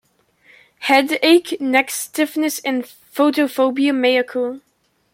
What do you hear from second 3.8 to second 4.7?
may occur.